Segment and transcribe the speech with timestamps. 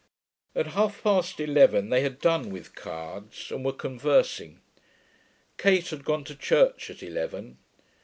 [0.55, 4.59] At half past eleven they had done with cards, and were conversing.
[5.59, 7.59] Kate had gone to church at eleven.